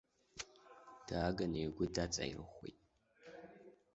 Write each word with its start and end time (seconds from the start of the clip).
Дааганы 1.07 1.59
игәы 1.63 1.85
дааҵаирӷәӷәеит. 1.93 2.79